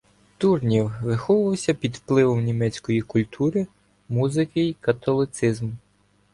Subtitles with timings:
[0.37, 3.67] Турньє виховувався під впливом німецької культури,
[4.09, 5.71] музики й католицизму.